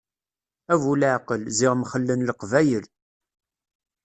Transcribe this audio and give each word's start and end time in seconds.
A 0.71 0.75
bu 0.81 0.91
leɛqel, 1.01 1.41
ziɣ 1.57 1.73
mxellen 1.77 2.25
Leqbayel. 2.27 2.85